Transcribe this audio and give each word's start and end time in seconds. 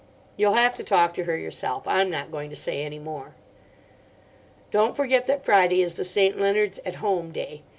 You'll 0.35 0.53
have 0.55 0.73
to 0.77 0.83
talk 0.83 1.13
to 1.13 1.25
her 1.25 1.37
yourself. 1.37 1.87
I'm 1.87 2.09
not 2.09 2.31
going 2.31 2.49
to 2.49 2.55
say 2.55 2.81
any 2.83 2.97
more. 2.97 3.35
"Don't 4.71 4.95
forget 4.95 5.27
that 5.27 5.45
Friday 5.45 5.83
is 5.83 5.93
the 5.93 6.03
St. 6.03 6.41
Leonards' 6.41 6.79
'At 6.87 6.95
Home' 7.05 7.29
day. 7.31 7.61